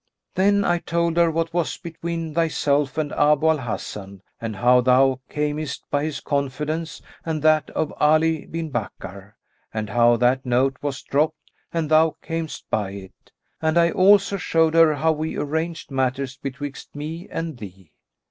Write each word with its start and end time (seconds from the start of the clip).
Then 0.33 0.65
I 0.65 0.79
told 0.79 1.15
her 1.17 1.29
what 1.29 1.53
was 1.53 1.77
between 1.77 2.33
thyself 2.33 2.97
and 2.97 3.11
Abu 3.11 3.47
al 3.49 3.59
Hasan 3.59 4.23
and 4.39 4.55
how 4.55 4.81
thou 4.81 5.19
camest 5.29 5.83
by 5.91 6.05
his 6.05 6.21
confidence 6.21 7.03
and 7.23 7.43
that 7.43 7.69
of 7.75 7.93
Ali 7.99 8.47
bin 8.47 8.71
Bakkar 8.71 9.35
and 9.71 9.91
how 9.91 10.17
that 10.17 10.43
note 10.43 10.77
was 10.81 11.03
dropped 11.03 11.51
and 11.71 11.87
thou 11.87 12.15
camest 12.23 12.65
by 12.71 12.93
it; 12.93 13.31
and 13.61 13.77
I 13.77 13.91
also 13.91 14.37
showed 14.37 14.73
her 14.73 14.95
how 14.95 15.11
we 15.11 15.37
arranged 15.37 15.91
matters 15.91 16.35
betwixt 16.35 16.95
me 16.95 17.27
and 17.29 17.59
thee." 17.59 17.91